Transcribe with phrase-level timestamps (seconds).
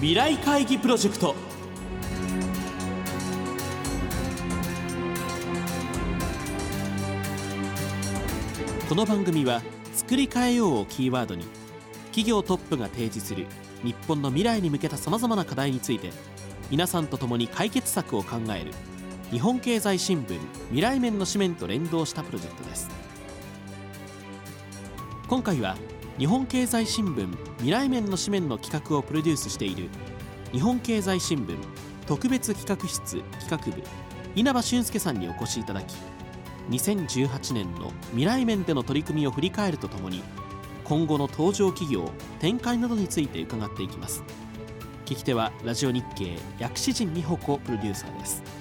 [0.00, 1.34] 未来会議プロジェクト。
[8.88, 9.60] この番組は
[9.92, 11.44] 「作り変えよう」をキーワードに
[12.06, 13.44] 企業トップが提示する
[13.84, 16.14] 日本の未来に向けたさまざまな課題について
[16.70, 18.72] 皆さんと共に解決策を考える
[19.30, 22.88] 日本経済新聞未来面の紙面と連動したプロジェクトです。
[25.28, 25.76] 今回は
[26.20, 29.88] 日本経済新聞未来面の紙面の企画をプロデュースしている
[30.52, 31.56] 日本経済新聞
[32.06, 33.82] 特別企画室企画部
[34.34, 35.96] 稲葉俊介さんにお越しいただき
[36.68, 40.22] 2018年の未来面での取り組みを振り返るとともに
[40.84, 44.22] 今後の登場企業展開などについて伺っていきます。
[45.06, 48.59] 聞き手はラジオ日経薬師陣美穂子プロデューサーです。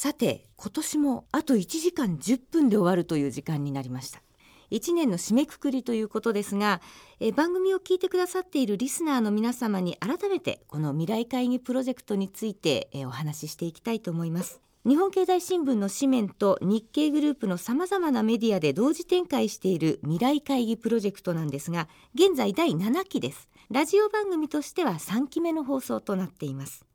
[0.00, 4.22] さて今年もあと1時間10分で終わるという時間になりました。
[4.70, 6.80] 1年の締めくくりということですが
[7.20, 14.62] え番組を聞いてくださっているリスナーの皆様に改めてこの未来会議プロジェクトについてえお話ししていきたいと思います。
[14.86, 23.50] 日本経済新聞の紙面と日経グループのさまざまなメディアで同時展開している未来会議プロジェクトなんですが現在第7期です。
[23.70, 26.86] ラジオ番組としては3期目の放送となっています。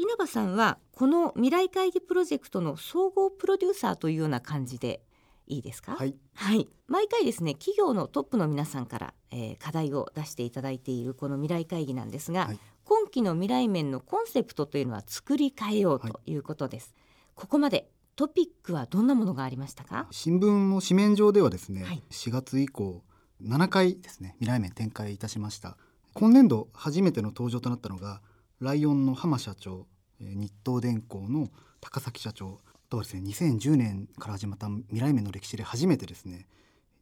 [0.00, 5.02] 稲葉さんはこの未来会議プロジェクトの総合プロデューサーというような感じで
[5.46, 5.94] いいですか？
[5.94, 12.58] はい、はい、毎回ですね企業のトップの皆さんから、えー課題を出していただいているこの未来会議なんですが、はい。
[12.84, 16.94] 今期の未来面のコンセプトというのは作り変えようということです、
[17.34, 20.06] ここまでトピックはどんなものがありましたか？
[20.10, 22.02] 新聞の紙面上ではですね、はい。
[22.10, 23.04] 4月以降
[23.42, 25.76] 7回ですね未来面展開いたしました。
[26.14, 28.22] 今年度初めての登場となったのが
[28.60, 29.86] ライオンの浜社長
[30.20, 31.48] えー日東電工の
[31.80, 36.46] 高崎社長あとはですね2010年から始まった未来面の歴史で初めてですね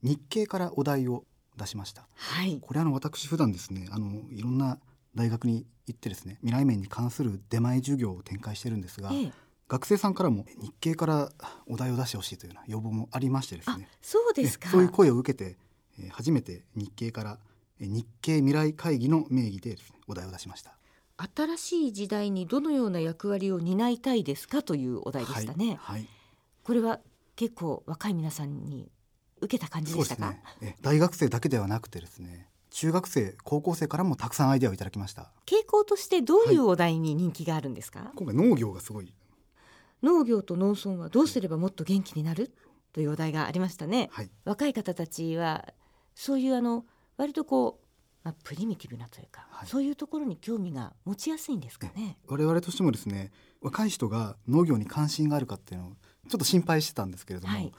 [0.03, 1.25] 日経からお題を
[1.56, 2.06] 出しました。
[2.15, 2.59] はい。
[2.60, 4.78] これあの私普段ですねあのいろんな
[5.16, 9.33] 大学に行ってですね未来面に関する出前授業を展開してるんですが、ええ。
[9.66, 11.31] 学生さんからも日経から
[11.66, 14.69] お題を出してほしいというような要望もありましてですあねそうですか。
[14.69, 15.56] えそういう声を受けて、
[15.99, 17.38] えー初めて日経から
[17.81, 20.78] えー日経未来会議の名義でですねお題を出しました。
[21.19, 26.09] 新しい時代にどのような役割を担いたいですかというお題でしたね、はい、はい。
[26.62, 27.01] これは
[27.34, 28.91] 結構若い皆さんに
[29.41, 30.73] 受けた感じでしたか、そうですね。
[30.73, 35.33] え大学生だけではなくてですね、中学生、高校生からもたくさんアイデアをいただきました。
[35.47, 39.12] 傾向としてどういうお題に人気があるんですか、今回農業がすごい、
[40.03, 42.53] 農業と農村はどうすればもっと元気になる？
[42.93, 44.09] というお題がありましたね。
[44.12, 45.69] はい、若い方たちは
[46.15, 46.84] そういうあの
[47.17, 47.84] 割とこう、
[48.25, 49.69] まあ、プリミティブなというか、はい。
[49.69, 52.19] そういうところに興味が持ちやすいんですかね。
[52.27, 53.31] 我々としてもですね、
[53.61, 55.91] 若い人が農業に関心があるかっていうのを
[56.28, 57.73] ちょっと心配してたんですけれども、はい。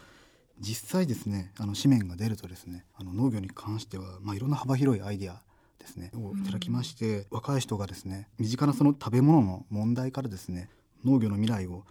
[0.59, 5.41] 実際ですね、あの紙面が出るとですね、あの農業に関してはまあいろんな幅広いアイデア
[5.79, 10.69] ですねをいただきまして、若い人がですね、身近なその食べ物の問題からですね、
[11.05, 11.85] 農業の未来を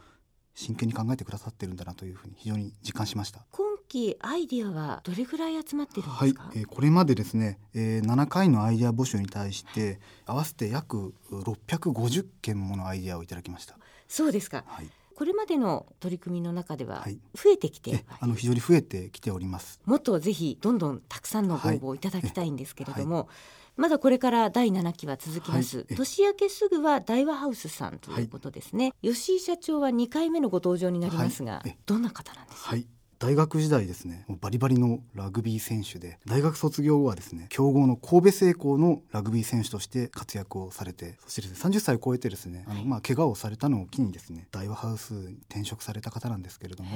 [0.55, 3.47] 真剣に考えてくださってるんだなというふうに非常に実感しました。
[3.53, 13.77] 今期アイディアはどれぐらい集まってるんはいですか、、えーこれまでですね、えー7回のアイデア募集に対して合わせて約650件ものアイデアをいただきました。
[14.07, 14.65] そうですか。
[14.67, 17.19] はい、これまでの取り組みの中でははい。
[17.35, 19.81] 増えてきて、えあの非常に増えてきております。
[19.85, 23.29] もっとぜひどんどんたくさんのご応募をいただきたいんですけれども、
[23.77, 28.25] まだこれから第7期は続きます、年明けすぐは大和ハウスさんとい。
[28.25, 32.87] うことですね、吉井社長は2回目のご登場になりますが、どんな方なんですか、はい
[33.19, 46.91] 大学時代ですねもうバリバリのラグビー選手で大学卒業後はですね強豪の神戸製鋼のラグビー選手として活躍をされてそしてですね30歳を超えてですねあの、まあ、怪我をされたのを機にですね大和ハウスに転職された方なんですけれども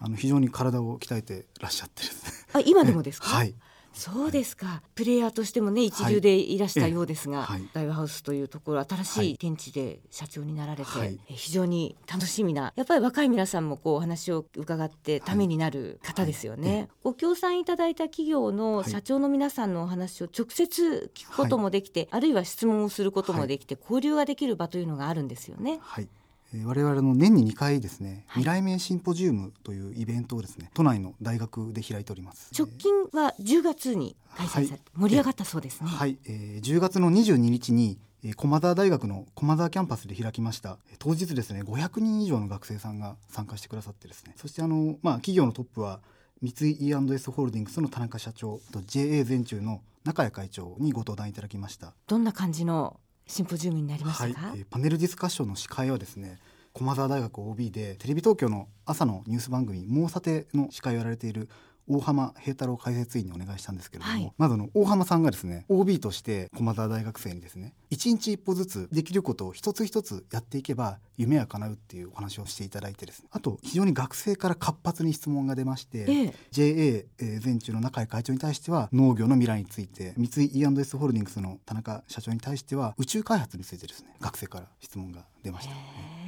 [0.00, 2.32] あの非常に体を鍛えてらっしゃってですね。
[2.54, 3.54] あ今でもですか、 はい
[3.92, 7.68] そうですか、プレイヤーとしてもね一流でいらしたようですが、はい。
[7.72, 11.18] 大和ハウスというところ新しい現地で社長になられて、はい。
[11.28, 16.78] え非常に楽しみなやっぱり若い皆さんもこうお話を伺ってためになる方ですよね、はい。
[16.78, 16.88] はい。
[17.04, 18.90] ご協賛いただいた企業のはい。
[18.90, 25.78] 社長の皆さんのお話を直接聞くこともできて、あるいは質問をすることもできて、交流ができる場というのがあるんですよね。
[25.82, 26.04] はい。
[26.04, 26.21] えー
[26.64, 28.42] 我々の年に2回ですね、はい。
[28.42, 32.50] 未来面シンポジウムというイベントをですね都内の大学で開いております。
[32.56, 34.80] 直近は10月に開催されて、はい。
[34.96, 35.88] 盛り上がったそうですね。
[35.88, 40.78] はい、えー10月の22日に、えー駒澤大学の駒澤キャンパスで開きました。
[40.90, 44.34] えー当日ですね500人以上の学生さんが参加してくださってですね。
[44.36, 46.00] そしてあの、まあ、企業のトップは
[46.42, 51.94] 三井 E&S ホールディングスの田中社長と JA 全中の中谷会長にご登壇いただきました。
[52.08, 56.38] どんな感じのシンポジウムになりましたはい、えーパネルディスカッションの司会はですね
[56.72, 61.48] 駒澤大学 OB でテレビ東京の朝のニュース番組「もうさて」の司会をやられている
[61.88, 64.32] 大浜平太郎解説委員にお願いしたんですけれども、はい。
[64.38, 73.28] まずあの大浜さんがですね OB として駒澤大学生にですね一日一歩ずつできることを一つ一つやっていけば夢は叶うっていうお話をしていただいてですね。
[73.32, 76.34] あと非常に学生から活発に質問が出まして、ええ。
[76.50, 85.72] JA えー全中の中井会長に対しては農業の未来について三井 E&S ホールディングスの田中社長に対しては宇宙開発についてですね学生から質問が出ました。
[85.72, 85.76] へ
[86.18, 86.21] え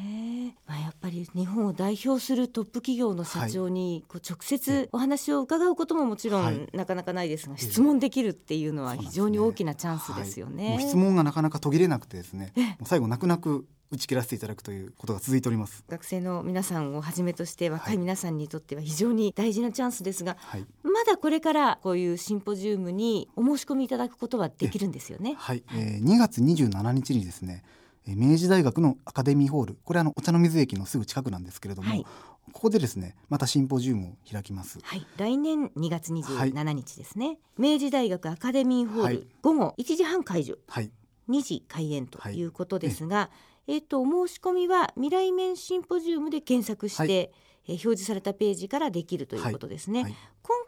[0.66, 6.54] まあ、やっぱり日本を代表するトップ企業の社長にこう直接お話を伺うことももちろはい。
[6.54, 10.76] んなかなかないですが、え質問できるっていうのは非常に大きなチャンスですよね。
[10.76, 10.82] はい。
[10.82, 12.52] 質問がなかなか途切れなくてですね
[12.84, 15.84] 最後泣く泣く打ち切らせていただくということが続いております。
[15.88, 17.94] 学生の皆さんをはじめとして若はい。
[17.96, 25.34] い皆さんにとっては非常に大事なチャンスですが、はい、まだこれからこういうシンポジウムにお申し込みいただくことはできるんですよね。
[25.36, 29.78] はい、えー2月27日にですねえー明治大学のアカデミーホール。
[29.84, 32.04] これあのお茶の水駅のすぐ近くなんですけれども、はい。
[32.52, 34.78] ここでですねまたシンポジウムを開きます。
[34.82, 39.26] はい、来年2月27日ですね、明治大学アカデミーホール、はい。
[39.42, 40.90] 午後1時半会場はい、
[41.30, 42.42] 2時開演とい。
[42.42, 43.30] うことですが、
[43.66, 47.10] えっ、とお申し込みは未来面シンポジウムで検索して、はい。
[47.10, 50.14] えー表示されたページからできるということですね、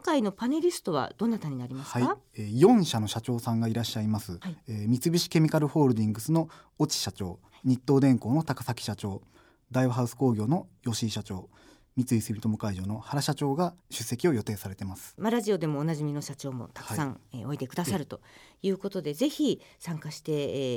[0.03, 4.57] 回のパネリストはどなたになりますか、はい、えー4社の社長さんがいらっしゃいます、はい。
[4.67, 6.49] えー三菱ケミカルホールディングスの
[6.81, 9.21] 越智社長日東電工の高崎社長
[9.71, 11.49] 大和ハウス工業の吉井社長
[11.97, 15.15] 三井住友海上の原社長が出席を予定されてます。
[15.17, 18.21] まあ、ラジオでもおなじみの社長もたくさん、えーおいでくださると
[18.61, 20.31] いうことでぜひ参加して、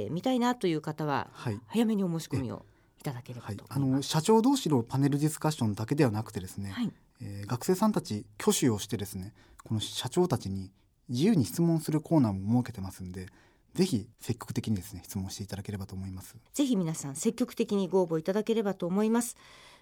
[0.05, 1.61] えーみたいなという方ははい。
[1.66, 2.64] 早めにお申し込みを
[2.99, 3.90] いただければはいと、思い。
[3.93, 9.32] あの社長同士のパネルディスカッションだけではなくてですね、はいえー学生さんたち挙手をしてですね
[9.64, 10.70] この社長たちに
[11.08, 13.26] 自由に質問するコーナーも設けてますんで
[13.75, 16.37] ぜひ積極的にですね質問していただければと思います。
[16.55, 19.37] ぜひ皆さん積極的にご応募いただければと思います。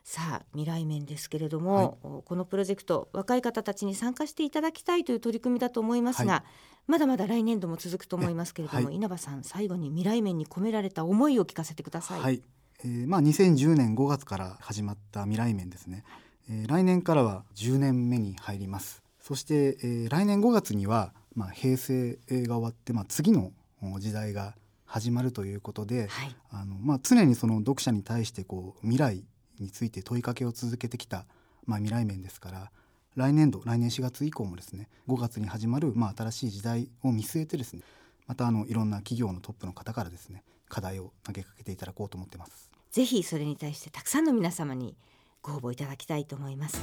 [0.04, 6.44] さあ未来面ですけれども、このプロジェクト若い方たちに参加していただきたいという取り組みだと思いますが、は
[6.86, 12.20] まだまだ来年度も続くと思いますけれども、えはい稲葉さん最後に未来面に込められた思いを聞かせてください。
[12.20, 12.42] はい、
[12.84, 16.04] えーまあ2010年5月から始まった未来面ですね、
[16.48, 23.52] えー来年からは10年目に入りますそして、えー来年5月には、まあ、平成が終わって、まあ、次の
[23.82, 24.54] お時代が
[24.84, 29.24] 始まるということで、はいあのまあ、常にその読者に対してこう未来
[29.60, 31.26] について問いかけを続けてきた、
[31.66, 32.70] まあ、未来面ですから
[33.16, 37.82] 来年度来年4月以降もですね5月に始まる、まあ、新しい時代を見据えてですね
[38.26, 42.70] またあのいろんな企業のトップの方からですね課題を投げかけていただこうと思ってます。
[42.90, 44.96] ぜひそれに対してたくさんの皆様に
[45.42, 46.80] ご応募いただきたいと思います。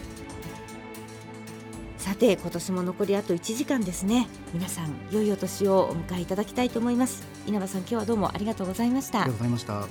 [1.98, 4.28] さて今年も残りあと1時間ですね。
[4.54, 7.24] 皆さん良いお年をお迎えいただきたいと思います。
[7.48, 9.24] 稲葉さん今日はどうもありがとうございました。
[9.24, 9.88] ありがとうございました。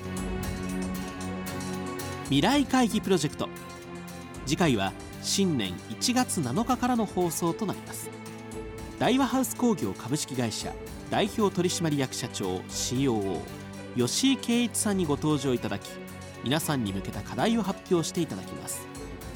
[2.25, 3.49] 未来会議プロジェクト。
[4.47, 8.09] 次回は新年1月7日からの放送となります。
[8.99, 10.73] 大和ハウス工業株式会社
[11.11, 13.41] 代表取締役社長 COO
[13.97, 15.89] 吉井圭一さんにご登場いただき
[16.45, 18.87] 皆さんに向けた課題を発表していただきます。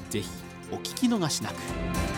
[0.08, 0.28] ぜひ
[0.72, 2.17] お聞き逃しなく。